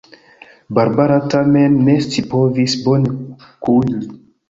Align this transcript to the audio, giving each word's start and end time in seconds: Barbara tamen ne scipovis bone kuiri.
Barbara 0.77 1.19
tamen 1.35 1.77
ne 1.91 1.95
scipovis 2.09 2.77
bone 2.89 3.17
kuiri. 3.67 4.05